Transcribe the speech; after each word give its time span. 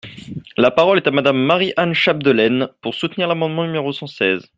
La 0.57 0.71
parole 0.71 0.97
est 0.97 1.05
à 1.05 1.11
Madame 1.11 1.37
Marie-Anne 1.37 1.93
Chapdelaine, 1.93 2.69
pour 2.81 2.95
soutenir 2.95 3.27
l’amendement 3.27 3.65
numéro 3.65 3.93
cent 3.93 4.07
seize. 4.07 4.47